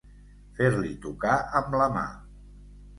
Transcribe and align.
Fer-li 0.59 0.95
tocar 1.05 1.37
amb 1.63 1.81
la 1.85 1.91
mà. 2.01 2.07